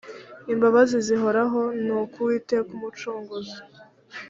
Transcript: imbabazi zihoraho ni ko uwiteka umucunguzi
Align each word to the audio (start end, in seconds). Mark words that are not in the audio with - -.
imbabazi 0.53 0.97
zihoraho 1.07 1.61
ni 1.85 1.93
ko 2.11 2.17
uwiteka 2.23 2.69
umucunguzi 2.77 3.57